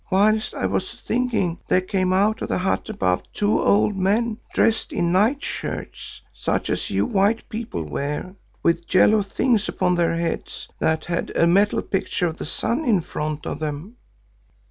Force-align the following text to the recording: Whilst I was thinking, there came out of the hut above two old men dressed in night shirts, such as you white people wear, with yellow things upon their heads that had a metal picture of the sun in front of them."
Whilst 0.09 0.55
I 0.55 0.65
was 0.65 0.99
thinking, 0.99 1.59
there 1.67 1.79
came 1.79 2.11
out 2.11 2.41
of 2.41 2.49
the 2.49 2.57
hut 2.57 2.89
above 2.89 3.21
two 3.33 3.59
old 3.59 3.95
men 3.95 4.39
dressed 4.51 4.91
in 4.91 5.11
night 5.11 5.43
shirts, 5.43 6.23
such 6.33 6.71
as 6.71 6.89
you 6.89 7.05
white 7.05 7.47
people 7.49 7.83
wear, 7.83 8.33
with 8.63 8.91
yellow 8.91 9.21
things 9.21 9.69
upon 9.69 9.93
their 9.93 10.15
heads 10.15 10.67
that 10.79 11.05
had 11.05 11.31
a 11.35 11.45
metal 11.45 11.83
picture 11.83 12.25
of 12.25 12.39
the 12.39 12.45
sun 12.45 12.83
in 12.83 13.01
front 13.01 13.45
of 13.45 13.59
them." 13.59 13.97